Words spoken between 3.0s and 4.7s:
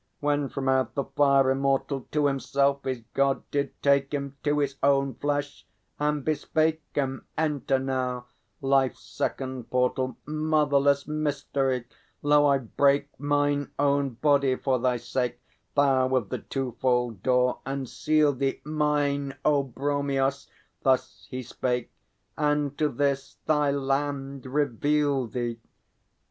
God did take him, To